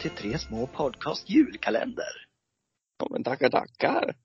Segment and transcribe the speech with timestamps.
[0.00, 2.26] till Tre små podcast julkalender.
[2.98, 4.16] Ja men tackar tackar.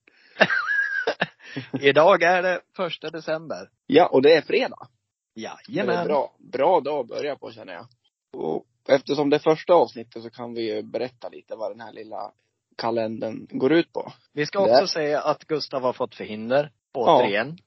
[1.82, 3.70] Idag är det första december.
[3.88, 4.88] Ja, och det är fredag.
[5.36, 6.08] Det är Jajamän.
[6.08, 7.88] bra, bra dag att börja på känner jag.
[8.34, 11.94] Och eftersom det är första avsnittet så kan vi ju berätta lite vad den här
[11.94, 12.32] lilla
[12.78, 14.14] kalendern går ut på.
[14.34, 16.72] Vi ska också säga att Gustav har fått förhinder.
[16.94, 17.58] Återigen.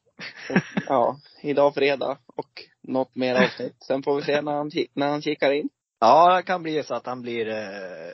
[0.87, 3.77] Ja, idag fredag och något mer avsnitt.
[3.87, 5.69] Sen får vi se när han, när han kikar in.
[6.01, 8.09] Ja, det kan bli så att han blir eh,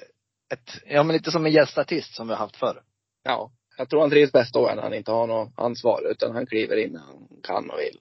[0.52, 2.82] ett, ja men lite som en gästartist som vi har haft förr.
[3.22, 6.46] Ja, jag tror han trivs bäst då när han inte har något ansvar utan han
[6.46, 8.00] kliver in när han kan och vill.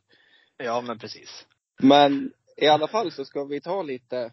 [0.58, 1.46] Ja, men precis.
[1.80, 4.32] Men i alla fall så ska vi ta lite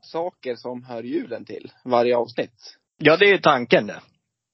[0.00, 2.76] saker som hör julen till varje avsnitt.
[2.96, 4.00] Ja, det är ju tanken det.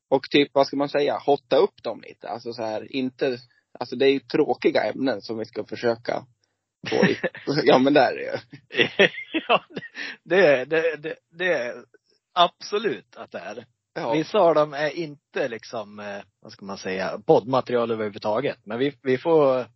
[0.09, 2.29] Och typ, vad ska man säga, hotta upp dem lite.
[2.29, 3.39] Alltså så här, inte,
[3.79, 6.27] alltså det är ju tråkiga ämnen som vi ska försöka
[6.93, 7.19] i.
[7.65, 8.39] Ja men det är ju.
[9.49, 9.65] ja,
[10.25, 11.75] det är, det, det, det är
[12.33, 13.65] absolut att det är.
[13.95, 18.59] Ja, Vissa av dem är inte liksom, eh, vad ska man säga, poddmaterial överhuvudtaget.
[18.65, 19.67] Men vi, vi får,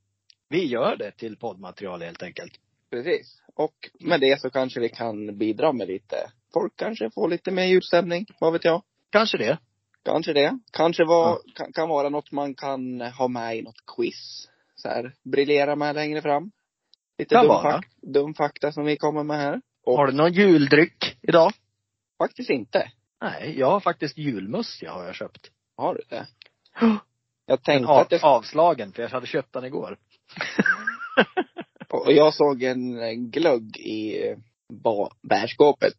[0.49, 2.53] vi gör det till poddmaterial helt enkelt.
[2.91, 3.43] precis.
[3.55, 6.17] Och med det så kanske vi kan bidra med lite,
[6.53, 8.83] folk kanske får lite mer julstämning, vad vet jag.
[9.11, 9.59] Kanske det.
[10.05, 10.59] Kanske det.
[10.73, 14.49] Kanske var, kan, kan vara något man kan ha med i något quiz.
[14.75, 16.51] Så här, briljera med längre fram.
[17.19, 17.73] Lite Kan dum, vara.
[17.73, 19.61] fak, dum fakta som vi kommer med här.
[19.85, 21.53] Och Har du någon juldryck idag?
[22.19, 22.91] faktiskt inte.
[23.21, 25.51] Nej, jag har faktiskt julmust jag har jag köpt.
[25.77, 26.27] Har du det?
[26.81, 26.97] Ja.
[27.47, 29.97] Jag tänkte av, att det avslagen, för jag hade köpt den igår.
[31.89, 34.37] Och jag såg en glögg i eh,
[35.23, 35.95] bärskåpet.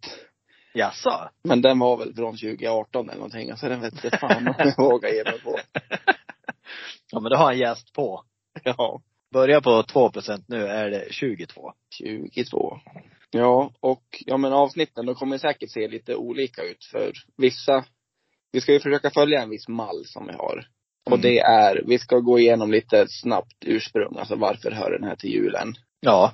[0.74, 1.30] Jaså?
[1.44, 3.58] Men den var väl från 2018 eller någonting.
[3.58, 5.60] Så den vet inte fan om jag vågar ge mig på.
[7.12, 8.24] Ja, men det har en jäst på.
[8.64, 9.02] Ja.
[9.34, 11.74] Börjar på 2% nu är det 22.
[12.34, 12.80] 22.
[13.32, 17.86] Ja, och ja men avsnitten, de kommer säkert se lite olika ut för vissa.
[18.52, 20.68] Vi ska ju försöka följa en viss mall som vi har.
[21.06, 21.22] Och Mm.
[21.22, 25.30] det är, vi ska gå igenom lite snabbt ursprung, alltså varför hör den här till
[25.34, 25.74] julen.
[26.00, 26.34] Ja.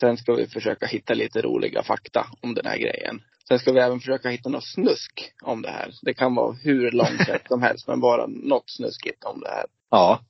[0.00, 3.22] Sen ska vi försöka hitta lite roliga fakta om den här grejen.
[3.48, 5.90] Sen ska vi även försöka hitta något snusk om det här.
[6.02, 9.66] Det kan vara hur långsamt som helst, men bara något snuskigt om det här.
[9.90, 10.20] Ja.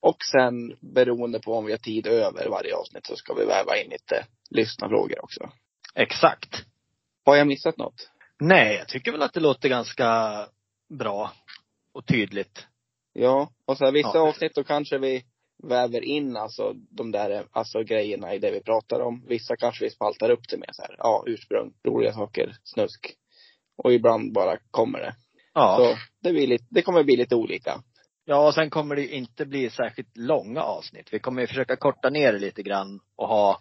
[0.00, 3.76] Och sen beroende på om vi har tid över varje avsnitt så ska vi väva
[3.76, 5.50] in lite lyssnarfrågor också.
[5.94, 6.64] Exakt.
[7.24, 8.10] Har jag missat något?
[8.40, 10.36] Nej, jag tycker väl att det låter ganska
[10.98, 11.32] bra
[11.92, 12.66] och tydligt.
[13.12, 14.28] Ja, och så här, vissa Ja.
[14.28, 15.24] avsnitt då kanske vi
[15.62, 19.24] väver in alltså de där alltså grejerna i det vi pratar om.
[19.28, 23.14] Vissa kanske vi spaltar upp till med så här, ja, ursprung, roliga saker, snusk.
[23.76, 25.14] Och ibland bara kommer det.
[25.54, 25.76] Ja.
[25.76, 27.82] Så det, blir lite, det kommer bli lite olika.
[28.24, 31.08] Ja, och sen kommer det inte bli särskilt långa avsnitt.
[31.12, 33.58] Vi kommer ju försöka korta ner det lite grann och ha,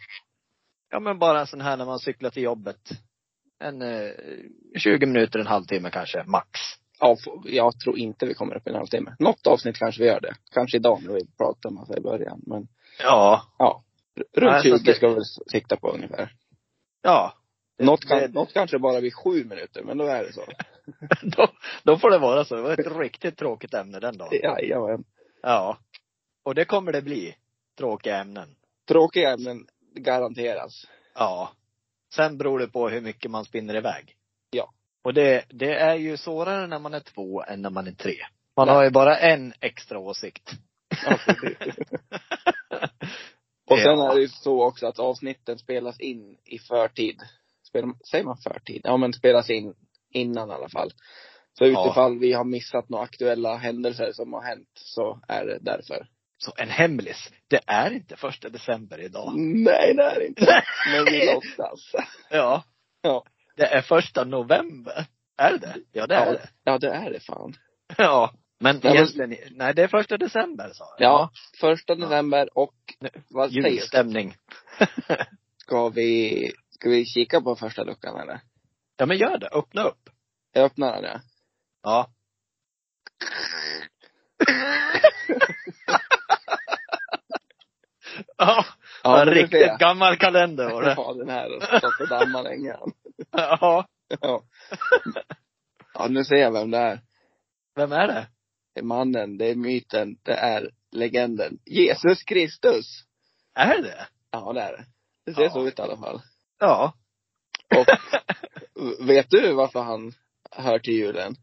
[0.90, 2.90] ja men bara en sån här när man cyklar till jobbet.
[3.60, 4.12] En eh,
[4.78, 6.50] 20 minuter, en halvtimme kanske, max.
[7.00, 9.16] Ja, jag tror inte vi kommer upp i en halvtimme.
[9.20, 10.36] Något avsnitt kanske vi gör det.
[10.52, 12.42] Kanske idag när vi pratar om massa i början.
[12.48, 12.68] Men
[13.04, 13.44] Ja.
[13.58, 13.84] ja,
[14.36, 15.22] runt Nej, så 20 det- ska vi
[15.52, 16.34] sikta på ungefär.
[17.02, 17.34] Ja.
[17.80, 20.46] Något, kan, det- något kanske bara blir sju minuter, men då är det så.
[21.22, 21.48] då,
[21.84, 22.56] då får det vara så.
[22.56, 24.40] Det var ett riktigt tråkigt ämne den dagen.
[24.44, 25.04] Jajamän.
[25.42, 25.78] Ja.
[26.44, 27.36] Och det kommer det bli.
[27.78, 28.56] Tråkiga ämnen.
[28.88, 30.88] Tråkiga ämnen garanteras.
[31.16, 31.52] Ja.
[32.14, 34.16] Sen beror det på hur mycket man spinner iväg.
[34.52, 34.74] Ja.
[35.04, 38.16] Och det, det är ju svårare när man är två än när man är tre.
[38.58, 38.74] Man Ja.
[38.74, 40.52] har ju bara en extra åsikt.
[41.06, 41.76] Ja, precis.
[43.70, 47.22] Och sen är det ju så också att avsnitten spelas in i förtid.
[48.12, 48.82] Säger man förtid?
[48.84, 49.74] Ja men spelas in
[50.14, 50.92] innan i alla fall.
[51.58, 51.86] Så Ja.
[51.86, 56.08] utifall vi har missat några aktuella händelser som har hänt så är det därför.
[56.38, 57.30] Så en hemlis.
[57.48, 59.34] Det är inte första december idag.
[59.38, 60.64] Nej det är det inte.
[60.94, 61.92] Men vi låtsas.
[62.30, 62.64] Ja.
[63.02, 63.24] Ja.
[63.56, 65.06] Det är första november.
[65.38, 65.76] Är det?
[65.92, 66.32] Ja, det är Ja.
[66.32, 66.50] det.
[66.64, 67.54] Ja det är det fan.
[67.98, 68.34] Ja.
[68.60, 71.10] Men men- egentligen, nej det är första december sa jag.
[71.10, 71.30] Ja,
[71.60, 72.74] första december och
[73.30, 73.70] vad säger?
[73.70, 74.36] Julstämning.
[75.58, 78.42] Ska vi, ska vi kika på första luckan eller?
[78.98, 79.48] Ja men gör det.
[79.48, 80.10] Öppna upp.
[80.54, 81.22] Jag öppnar den ja.
[81.84, 82.10] Ja.
[88.38, 88.66] ja.
[89.04, 90.94] Ja, en riktigt gammal kalender var det.
[90.98, 92.76] Ja, den här stått och dammat länge.
[93.32, 93.86] Ja.
[94.22, 94.44] Ja.
[95.94, 97.02] ja, nu ser jag vem det är.
[97.76, 98.28] Vem är det?
[98.74, 101.60] Det är mannen, det är myten, det är legenden.
[101.66, 103.04] Jesus Kristus!
[103.56, 104.08] Är det?
[104.32, 104.86] Ja, det är det.
[105.26, 105.50] Det ser Ja.
[105.50, 106.22] så ut i alla fall.
[106.60, 106.94] Ja.
[107.76, 107.88] Och
[109.10, 110.14] vet du varför han
[110.52, 111.36] hör till julen?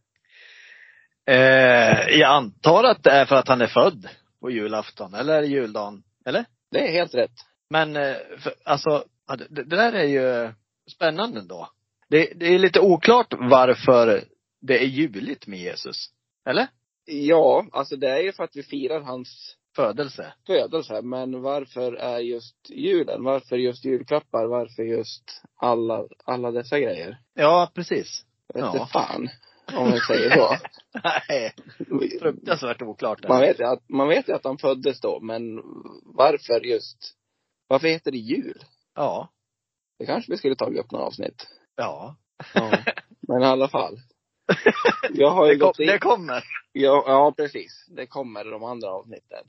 [1.27, 4.09] Eh, jag antar att det är för att han är född
[4.41, 6.03] på julafton, eller juldagen.
[6.25, 6.45] Eller?
[6.71, 7.35] Det är helt rätt.
[7.71, 9.05] Men, eh, för, alltså,
[9.49, 10.53] det, det där är ju
[10.91, 11.69] spännande då.
[12.09, 14.25] Det, det är lite oklart varför
[14.61, 15.97] det är juligt med Jesus.
[16.49, 16.67] Eller?
[17.05, 20.35] Ja, alltså det är ju för att vi firar hans Födelse.
[20.47, 21.03] födelse.
[21.03, 23.25] Men varför är just julen?
[23.25, 24.47] Varför just julklappar?
[24.47, 27.19] Varför just alla, alla dessa grejer?
[27.35, 28.25] Ja, precis.
[28.55, 28.89] Vet Ja.
[28.93, 29.29] fan.
[29.77, 30.57] Om jag säger så.
[31.29, 31.55] Nej,
[32.21, 33.29] fruktansvärt oklart.
[33.29, 35.61] Man vet, ju att, man vet ju att han föddes då, men
[36.05, 36.99] varför just,
[37.69, 38.63] varför heter det jul?
[38.95, 39.29] Ja.
[39.99, 41.47] Det kanske vi skulle tagit upp några avsnitt.
[41.77, 42.17] Ja.
[42.55, 42.79] Ja.
[43.29, 43.97] Men i alla fall.
[45.13, 46.45] Jag har ju Det, kom, gått in, det kommer.
[46.73, 47.87] ja, ja precis.
[47.89, 49.45] Det kommer i de andra avsnitten.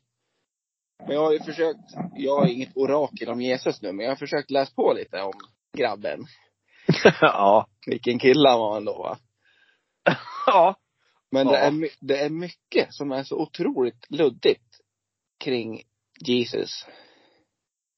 [1.00, 1.80] Men jag har ju försökt,
[2.16, 5.34] jag är inget orakel om Jesus nu, men jag har försökt läsa på lite om
[5.78, 6.26] grabben.
[7.22, 7.68] ja.
[7.88, 9.18] Vilken kille han var ändå va.
[10.46, 10.76] Ja.
[11.32, 11.60] Men det, Ja.
[11.60, 14.76] är, my- det är mycket som är så otroligt luddigt
[15.44, 15.82] kring
[16.26, 16.86] Jesus.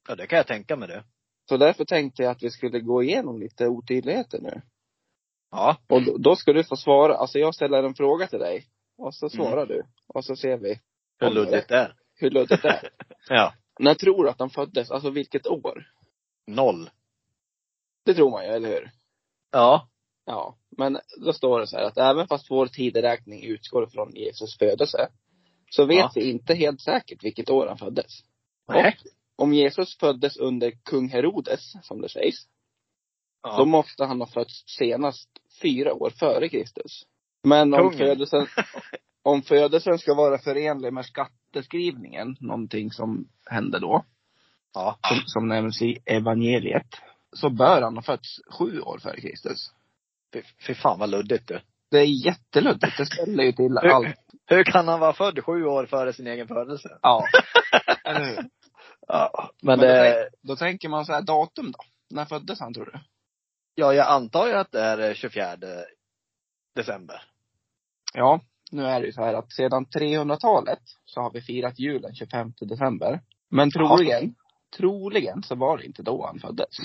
[0.08, 1.04] Ja, det kan jag tänka mig det.
[1.50, 4.62] Så därför tänkte jag att vi skulle gå igenom lite otydligheter nu.
[5.52, 5.78] Ja.
[5.88, 7.16] Och då, då ska du få svara.
[7.16, 8.66] Alltså jag ställer en fråga till dig.
[8.98, 9.84] Och så svarar du.
[10.08, 10.80] Och så ser vi
[11.20, 11.94] Hur luddigt det är.
[12.20, 12.90] Hur luddigt det är.
[13.30, 13.54] Ja.
[13.80, 14.92] När tror du att han föddes?
[14.92, 15.88] Alltså vilket år?
[16.48, 16.90] Noll.
[18.06, 18.92] Det tror man ju, eller hur?
[19.52, 19.90] Ja.
[20.26, 20.58] Ja.
[20.78, 25.08] Men då står det så här att även fast vår tideräkning utgår från Jesus födelse.
[25.70, 26.12] Så vet Ja.
[26.16, 28.12] vi inte helt säkert vilket år han föddes.
[28.68, 28.98] Nej.
[29.36, 32.46] Om Jesus föddes under kung Herodes, som det sägs.
[33.44, 33.66] Då Ja.
[33.66, 35.30] måste han ha fötts senast
[35.62, 37.04] fyra år före Kristus.
[37.44, 37.98] Men om Kungen.
[37.98, 38.48] födelsen,
[39.24, 41.06] om födelsen ska vara förenlig med
[41.54, 44.06] skatteskrivningen, någonting som hände då,
[44.74, 45.00] Ja.
[45.08, 46.88] som, som nämns i evangeliet,
[47.34, 49.72] så bör han ha fötts sju år före Kristus.
[50.34, 51.62] Fy, fy fan vad luddigt du.
[51.92, 52.98] Det är jätteluddigt.
[52.98, 54.16] Det ställer ju till Hur- allt.
[54.46, 56.98] Hur kan han vara född sju år före sin egen födelse?
[57.02, 57.24] Ja.
[58.06, 58.50] Eller hur?
[59.08, 59.50] Ja.
[59.62, 61.80] Men Men då, det, tänk, då tänker man så här, datum då?
[62.16, 63.00] När föddes han tror du?
[63.76, 65.56] ja jag antar ju att det är 24
[66.76, 67.22] december.
[68.14, 72.16] Ja, nu är det ju så här att sedan 300-talet så har vi firat julen
[72.16, 73.22] 25 december.
[73.50, 74.36] Men troligen,
[74.78, 76.78] troligen så var det inte då han föddes.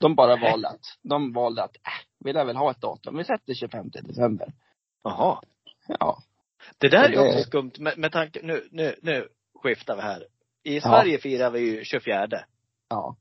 [0.00, 0.50] De bara Nej.
[0.50, 3.16] valde att, de valde att, äh, vi lär väl ha ett datum.
[3.16, 4.52] Vi sätter 25 december.
[5.04, 5.42] Jaha.
[5.86, 6.18] Ja.
[6.78, 9.28] Det där är ju också skumt med, med tanke, nu, nu, nu
[9.62, 10.26] skiftar vi här.
[10.62, 10.80] I Ja.
[10.80, 12.28] Sverige firar vi ju 24.
[12.88, 13.16] Ja.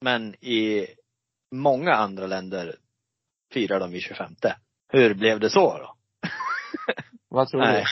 [0.00, 0.86] Men i
[1.52, 2.76] många andra länder
[3.52, 4.34] firar de vid 25.
[4.88, 5.94] Hur blev det så då?
[7.32, 7.84] Vad tror Nej.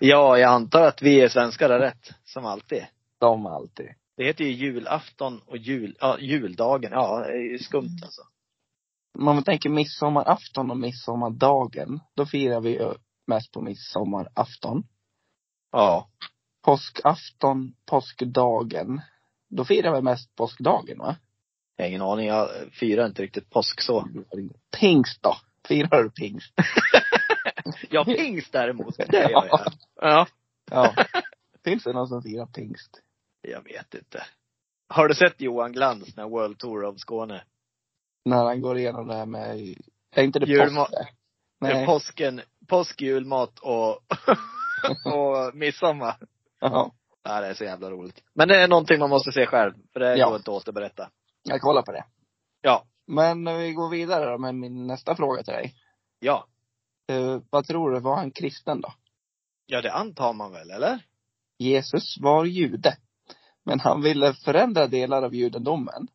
[0.00, 0.06] du?
[0.06, 2.10] Ja, jag antar att vi är svenskar har rätt.
[2.24, 2.86] Som alltid.
[3.20, 3.86] De alltid.
[4.16, 6.92] Det heter ju julafton och jul, ja, juldagen.
[6.92, 8.22] Ja, det är ju skumt alltså.
[9.18, 12.94] Man tänker midsommarafton och midsommardagen, då firar vi ju
[13.26, 14.84] mest på midsommarafton.
[15.72, 16.08] Ja.
[16.64, 19.00] Påskafton, påskdagen,
[19.50, 21.16] då firar vi mest påskdagen va?
[21.76, 22.26] Jag har ingen aning.
[22.26, 24.08] Jag firar inte riktigt påsk så.
[24.80, 25.36] Pingst då?
[25.68, 26.52] Firar du pingst?
[27.90, 28.96] Ja, pingst däremot.
[28.96, 29.60] Det gör jag.
[30.00, 30.26] Ja.
[30.70, 30.94] Ja.
[31.64, 33.00] Finns det någon som firar pingst?
[33.42, 34.22] Jag vet inte.
[34.88, 37.44] Har du sett Johan Glans när World Tour of Skåne?
[38.24, 39.74] När han går igenom det här med,
[40.14, 40.90] är inte det Julma- påsk?
[40.92, 41.06] det?
[41.60, 41.86] Nej.
[41.86, 43.98] Påsken, påsk, julmat och,
[45.14, 46.16] och midsommar.
[46.60, 46.90] Ja,
[47.40, 48.22] det är så jävla roligt.
[48.34, 49.72] Men det är någonting man måste se själv.
[49.92, 50.26] För det Ja.
[50.28, 51.10] går inte att återberätta.
[51.42, 52.04] Jag kollar på det.
[52.60, 52.84] Ja.
[53.06, 55.74] Men eh, vi går vidare då med min nästa fråga till dig.
[56.18, 56.46] Ja.
[57.12, 58.92] Eh, vad tror du, var han kristen då?
[59.66, 61.04] Ja, det antar man väl, eller?
[61.58, 62.96] Jesus var jude.
[63.64, 66.08] Men han ville förändra delar av judendomen.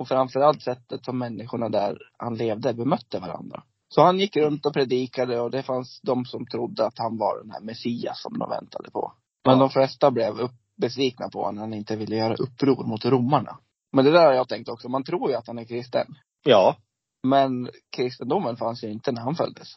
[0.00, 3.62] Och framförallt sättet som människorna där han levde bemötte varandra.
[3.88, 7.42] Så han gick runt och predikade och det fanns de som trodde att han var
[7.42, 9.12] den här Messias som de väntade på.
[9.44, 9.60] Men Ja.
[9.60, 13.58] de flesta blev upp, besvikna på honom när han inte ville göra uppror mot romarna.
[13.92, 14.88] Men det där har jag tänkt också.
[14.88, 16.06] Man tror ju att han är kristen.
[16.44, 16.76] Ja.
[17.22, 19.76] Men kristendomen fanns ju inte när han föddes.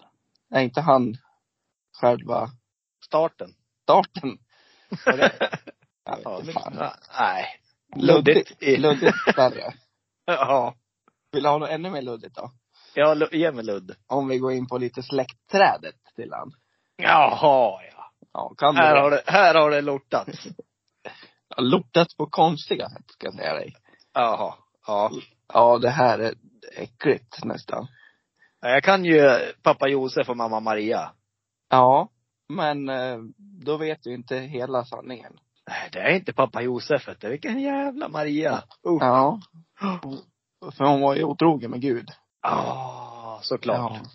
[0.52, 1.16] Är inte han
[2.02, 2.50] själva
[3.06, 3.54] Starten.
[3.84, 4.38] starten?
[6.06, 6.90] Jag vet inte fan.
[7.20, 7.46] nej.
[7.96, 8.62] Luddigt.
[8.62, 9.74] Luddigt värre.
[10.26, 10.76] Ja.
[11.32, 12.52] Vill du ha något ännu mer luddigt då?
[12.94, 13.96] Ja, ge mig ludd.
[14.08, 16.52] Om vi går in på lite släktträdet till han.
[16.96, 18.12] Jaha, ja.
[18.34, 19.02] Ja, kan du Här det?
[19.02, 20.48] har det, här har det lortats.
[21.56, 23.76] Ja, Lortat på konstiga sätt, ska jag säga dig.
[24.14, 24.56] Jaha.
[24.88, 25.12] Ja.
[25.54, 26.34] Ja, det här är
[26.78, 27.88] äckligt nästan.
[28.62, 29.22] Jag kan ju
[29.64, 31.12] pappa Josef och mamma Maria.
[31.70, 32.10] Ja,
[32.50, 33.18] men eh,
[33.66, 35.34] då vet du inte hela sanningen.
[35.70, 37.30] Nej, det är inte pappa Josef, vet du.
[37.30, 38.64] Vilken jävla Maria.
[38.88, 38.98] Uh.
[39.00, 39.40] Ja.
[40.78, 42.10] För hon var ju otrogen med Gud.
[42.42, 43.94] Ah, såklart.
[44.04, 44.10] Ja.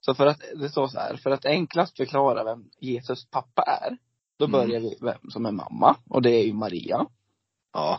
[0.00, 3.96] Så för att, det står så här, för att enklast förklara vem Jesus pappa är,
[4.38, 4.52] då Mm.
[4.52, 7.06] börjar vi vem som är mamma, och det är ju Maria.
[7.72, 7.98] Ja.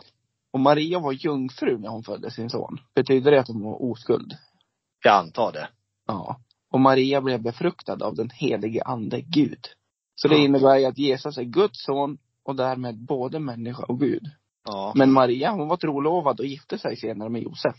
[0.52, 2.78] Och Maria var jungfru när hon födde sin son.
[2.94, 4.36] Betyder det att hon var oskuld?
[5.04, 5.68] Jag antar det.
[6.06, 6.40] Ja.
[6.70, 9.66] Och Maria blev befruktad av den helige ande Gud.
[10.14, 10.40] Så det Ja.
[10.44, 14.30] innebär ju att Jesus är Guds son och därmed både människa och Gud.
[14.64, 14.92] Ja.
[14.96, 17.76] Men Maria, hon var trolovad och gifte sig senare med Josef.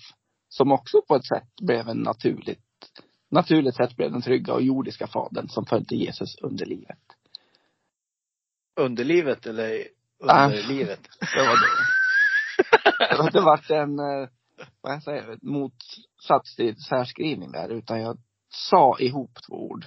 [0.49, 2.59] Som också på ett sätt blev en naturligt,
[3.31, 6.99] naturligt sätt blev den trygga och jordiska fadern som födde Jesus under livet.
[8.79, 9.83] Underlivet eller
[10.27, 10.45] Ah.
[10.45, 10.99] underlivet?
[11.19, 13.31] Det var det.
[13.31, 14.29] Det var en, eh,
[14.81, 18.17] vad jag säger, motsats till särskrivning där, utan jag
[18.49, 19.85] sa ihop två ord.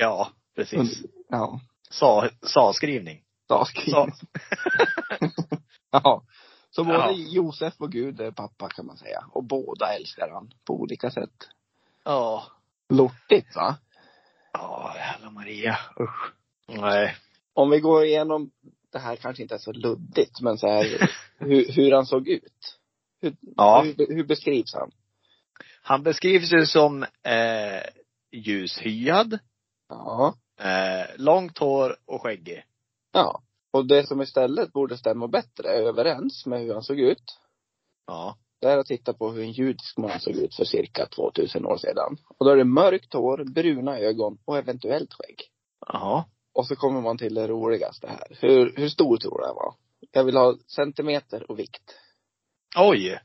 [0.00, 0.78] Ja, precis.
[0.78, 3.22] Und- Ja, Sa, sa-skrivning.
[3.48, 3.64] sa Sa.
[3.74, 4.10] skrivning.
[5.90, 6.22] Ja.
[6.70, 7.12] Så både Ja.
[7.12, 9.24] Josef och Gud är pappa kan man säga.
[9.32, 11.48] Och båda älskar han på olika sätt.
[12.04, 12.44] Ja.
[12.88, 13.76] Lortigt va?
[14.52, 15.78] Ja, jävla Maria.
[16.00, 16.32] Usch.
[16.68, 17.16] Nej.
[17.54, 18.50] Om vi går igenom,
[18.92, 22.78] det här kanske inte är så luddigt, men så här, hur, hur han såg ut.
[23.20, 23.82] Hur, Ja.
[23.82, 24.90] hur, hur beskrivs han?
[25.82, 27.82] Han beskrivs ju som eh,
[28.32, 29.38] ljushyad,
[29.88, 30.34] Ja.
[30.60, 32.64] eh, långt hår och skäggig.
[33.12, 33.42] Ja.
[33.72, 37.38] Och det som istället borde stämma bättre överens med hur han såg ut,
[38.06, 38.36] Ja.
[38.60, 41.76] det är att titta på hur en judisk man såg ut för cirka 2000 år
[41.76, 42.16] sedan.
[42.38, 45.40] Och då är det mörkt hår, bruna ögon och eventuellt skägg.
[45.86, 46.28] Ja.
[46.52, 48.36] Och så kommer man till det roligaste här.
[48.40, 49.74] Hur, hur stor tror du han var?
[50.12, 51.94] Jag vill ha centimeter och vikt.
[52.76, 53.18] Oj.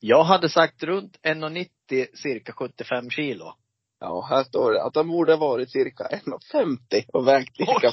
[0.00, 1.68] Jag hade sagt runt 1,90
[2.14, 3.54] cirka 75 kilo.
[4.00, 7.92] Ja, här står det att han borde ha varit cirka 1,50 och vägt cirka,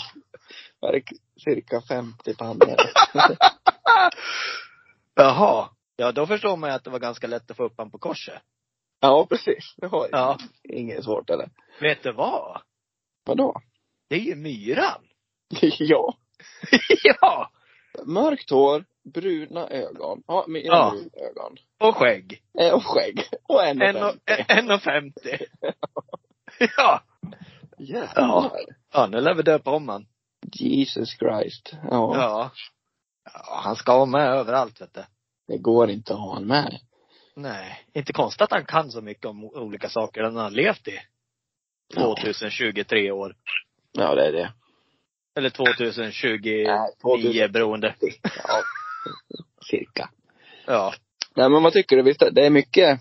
[0.82, 1.10] vägt
[1.44, 2.76] cirka 50 pannor.
[5.16, 5.70] Jaha.
[5.96, 7.98] Ja, då förstår man ju att det var ganska lätt att få upp han på
[7.98, 8.42] korset.
[9.00, 9.74] ja, precis.
[9.78, 10.38] Det var Ja.
[10.64, 11.50] inget svårt eller?
[11.82, 12.62] Vet du vad?
[13.26, 13.62] Vadå?
[14.10, 15.02] Det är ju myran.
[15.62, 16.18] ja.
[17.04, 17.52] ja.
[18.04, 20.24] Mörkt hår, bruna ögon.
[20.28, 20.90] Ja, med Ja.
[20.92, 21.58] bruna ögon.
[21.80, 22.42] Och skägg.
[22.60, 23.24] Eh, Och skägg.
[23.48, 24.18] Och 1,50.
[24.26, 25.12] 1,50.
[26.78, 27.02] ja.
[27.78, 28.52] Jävlar.
[28.94, 30.06] Ja, nu lär vi döpa om han.
[30.54, 31.72] Jesus Christ.
[31.74, 31.90] Ja.
[31.90, 32.52] Ja.
[33.24, 33.32] ja.
[33.64, 35.04] Han ska vara med överallt vet du.
[35.48, 36.80] Det går inte att ha han med.
[37.36, 37.86] Nej.
[37.94, 40.24] Inte konstigt att han kan så mycket om olika saker.
[40.24, 41.00] Den har han levt i.
[41.96, 42.16] Ja.
[42.24, 43.36] 2023 år.
[43.92, 44.54] Ja, det är det.
[45.36, 47.52] Eller 2029 Nej, 2000.
[47.52, 47.96] beroende.
[48.24, 48.64] Ja.
[49.70, 50.10] Cirka.
[50.66, 50.94] Ja.
[51.36, 52.04] Nej, men vad tycker du?
[52.04, 53.00] Visst, det är mycket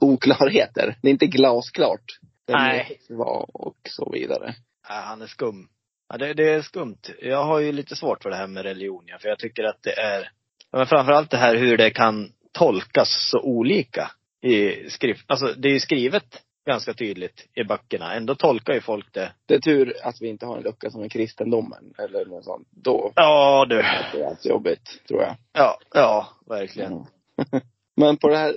[0.00, 0.96] oklarheter.
[1.02, 2.04] Det är inte glasklart.
[2.46, 2.98] Vem Nej.
[3.08, 4.54] Var och så vidare.
[4.88, 5.68] Ja, han är skum.
[6.08, 7.00] Ja, det, det är skumt.
[7.20, 9.82] Jag har ju lite svårt för det här med religion, ja, för jag tycker att
[9.82, 10.30] det är,
[10.72, 14.10] men framförallt det här hur det kan tolkas så olika
[14.42, 15.24] i skrift.
[15.26, 18.14] Alltså det är ju skrivet ganska tydligt i böckerna.
[18.14, 19.32] Ändå tolkar ju folk det.
[19.46, 22.68] Det är tur att vi inte har en lucka som är kristendomen eller något sånt.
[22.70, 23.80] Då Ja du.
[23.80, 25.36] är det allt jobbigt, tror jag.
[25.52, 26.92] Ja, ja, verkligen.
[26.92, 27.04] Mm.
[27.96, 28.56] Men på det här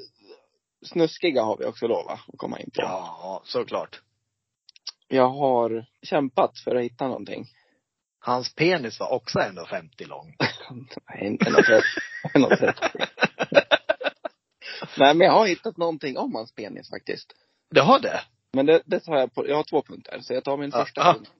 [0.85, 2.81] snuskiga har vi också lov att komma in på.
[2.81, 4.01] Ja, såklart.
[5.07, 7.45] Jag har kämpat för att hitta någonting.
[8.19, 10.35] Hans penis var också 1,50 lång.
[12.45, 12.99] Och trettio.
[14.97, 17.33] Nej, men jag har hittat någonting om hans penis faktiskt.
[17.69, 18.21] Det har det?
[18.53, 20.19] Men det, det tar jag på, jag har två punkter.
[20.21, 21.13] Så jag tar min första, Ja.
[21.13, 21.31] punkt,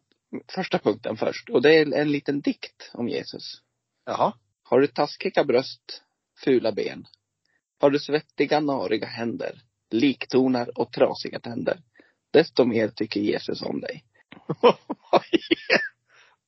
[0.55, 1.49] första punkten först.
[1.49, 3.61] Och det är en liten dikt om Jesus.
[4.05, 4.33] Jaha.
[4.63, 6.03] Har du taskiga bröst,
[6.43, 7.05] fula ben?
[7.79, 11.79] Har du svettiga, nariga händer, liktonar och trasiga tänder?
[12.33, 14.03] Desto mer tycker Jesus om dig.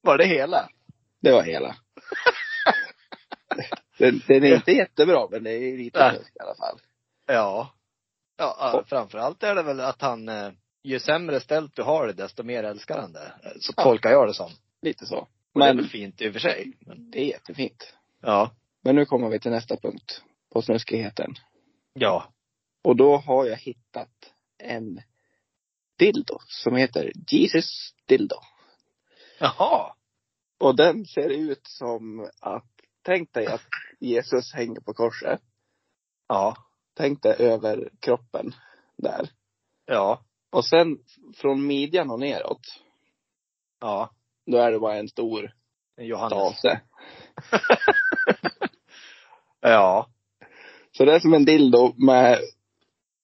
[0.01, 0.69] var det hela?
[1.21, 1.75] Det var hela.
[3.97, 6.79] den, den är inte jättebra, men det är lite snusk i alla fall.
[7.25, 7.73] Ja.
[8.37, 10.51] Ja, ja, framförallt är det väl att han, eh,
[10.83, 13.31] ju sämre ställt du har det, desto mer älskar han det.
[13.43, 13.83] Eh, Så Ja.
[13.83, 14.51] tolkar jag det som.
[14.81, 15.17] Lite så.
[15.53, 16.73] Och det är Men fint i och för sig.
[16.79, 17.93] Men, det är jättefint.
[18.21, 18.51] ja.
[18.81, 20.21] Men nu kommer vi till nästa punkt
[20.53, 21.33] på snuskigheten.
[21.93, 22.33] Ja.
[22.83, 25.01] Och då har jag hittat en
[25.99, 28.35] dildo som heter Jesus Dildo.
[29.39, 29.93] Jaha.
[30.59, 32.65] Och den ser ut som att,
[33.01, 33.61] tänk dig att
[33.99, 35.41] Jesus hänger på korset.
[36.27, 36.55] Ja.
[36.97, 38.53] Tänk dig över kroppen
[38.97, 39.29] där.
[39.85, 40.21] Ja.
[40.51, 40.97] Och sen
[41.35, 42.61] från midjan och neråt,
[43.81, 44.09] Ja.
[44.45, 45.51] då är det bara en stor
[45.97, 46.61] Johannes.
[49.61, 50.07] Ja.
[50.91, 52.33] Så det är som en dildo med,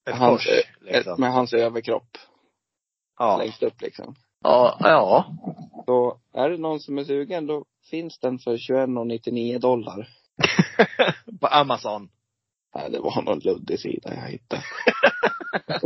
[0.10, 0.48] Ett hans, kors.
[0.82, 1.15] Liksom.
[1.20, 2.18] med hans överkropp
[3.20, 3.38] Ja.
[3.38, 4.15] längst upp liksom.
[4.42, 4.77] Ja.
[4.80, 5.25] Ja.
[5.86, 10.10] Så är det någon som är sugen, då finns den för 21,99 dollar.
[11.42, 12.10] På Amazon.
[12.75, 14.63] Nej, det var någon luddig sida jag hittade.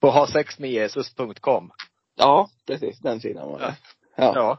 [0.00, 1.70] På hasexmedjesus.com.
[2.16, 2.98] Ja, precis.
[2.98, 3.76] Den sidan var det.
[4.16, 4.32] Ja.
[4.34, 4.58] Ja.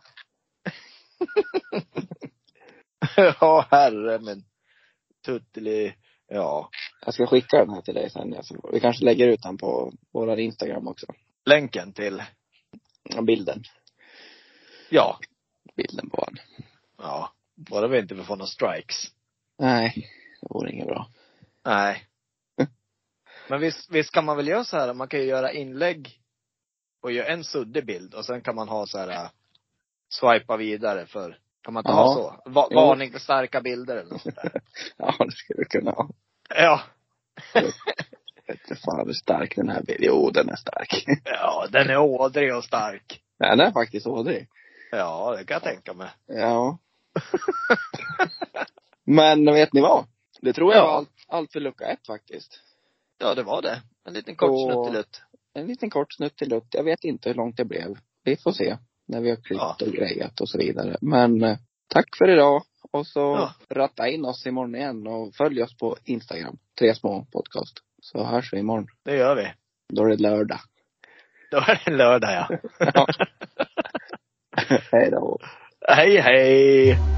[3.42, 4.44] ja, herre men.
[5.26, 5.94] Tutteli.
[6.28, 6.70] Ja.
[7.06, 8.36] Jag ska skicka den här till dig sen.
[8.72, 11.06] Vi kanske lägger ut den på våran Instagram också.
[11.46, 12.24] Länken till,
[13.04, 13.64] Ja, bilden.
[14.90, 15.20] ja.
[15.76, 16.44] Bilden på honom.
[16.98, 17.32] Ja.
[17.56, 19.04] Bara vi inte får några strikes.
[19.60, 20.10] Nej,
[20.42, 21.08] det vore inget bra.
[21.66, 22.04] Nej.
[23.50, 26.22] Men visst, visst kan man väl göra så här, man kan ju göra inlägg
[27.02, 29.30] och göra en suddig bild och sen kan man ha så här äh,
[30.10, 31.96] swipa vidare för, kan man inte Ja.
[31.96, 32.50] ha så?
[32.50, 34.62] Va, varning för starka bilder eller något där.
[34.98, 36.10] Ja, det skulle vi kunna ha.
[36.50, 36.82] Ja.
[38.48, 41.06] Vet du fan hur stark den här bilden Jo, den är stark.
[41.24, 43.22] Ja, den är ådrig och stark.
[43.40, 44.48] Den är faktiskt ådrig.
[44.92, 46.10] Ja, det kan jag tänka mig.
[46.28, 46.78] Ja.
[49.08, 50.06] Men vet ni vad?
[50.42, 50.86] Det tror jag Ja.
[50.88, 52.60] var allt, allt för lucka ett faktiskt.
[53.20, 53.82] Ja, det var det.
[54.08, 55.22] En liten kort Och- snuttelutt.
[55.54, 56.68] En liten kort snuttelutt.
[56.72, 57.98] Jag vet inte hur långt det blev.
[58.24, 58.78] Vi får se.
[59.08, 59.78] När vi har klippt Ja.
[59.82, 60.98] och grejat och så vidare.
[61.02, 62.64] Men eh, tack för idag.
[62.92, 63.52] Och så Ja.
[63.70, 66.58] ratta in oss imorgon igen och följ oss på Instagram.
[66.80, 67.74] Tre små podcast.
[68.02, 68.88] Så hörs vi imorgon.
[69.06, 69.48] Det gör vi.
[69.94, 70.60] Då är det lördag.
[71.52, 72.58] Då är det lördag ja.
[74.92, 75.40] Hej då.
[75.88, 77.17] hej hej!